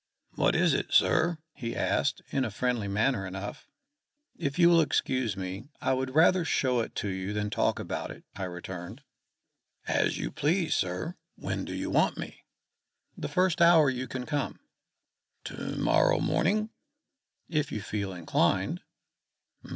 "What 0.31 0.55
is 0.55 0.73
it, 0.73 0.91
sir?" 0.91 1.37
he 1.53 1.75
asked, 1.75 2.23
in 2.31 2.43
a 2.43 2.49
friendly 2.49 2.87
manner 2.87 3.27
enough. 3.27 3.69
"If 4.35 4.57
you 4.57 4.67
will 4.67 4.81
excuse 4.81 5.37
me, 5.37 5.69
I 5.79 5.93
would 5.93 6.15
rather 6.15 6.43
show 6.43 6.79
it 6.79 6.95
to 6.95 7.07
you 7.09 7.33
than 7.33 7.51
talk 7.51 7.77
about 7.77 8.09
it," 8.09 8.23
I 8.35 8.45
returned. 8.45 9.03
"As 9.87 10.17
you 10.17 10.31
please, 10.31 10.73
sir. 10.73 11.17
When 11.35 11.65
do 11.65 11.75
you 11.75 11.91
want 11.91 12.17
me?" 12.17 12.43
"The 13.15 13.29
first 13.29 13.61
hour 13.61 13.91
you 13.91 14.07
can 14.07 14.25
come." 14.25 14.59
"To 15.43 15.75
morrow 15.77 16.19
morning?" 16.19 16.71
"If 17.47 17.71
you 17.71 17.79
feel 17.79 18.11
inclined." 18.11 18.81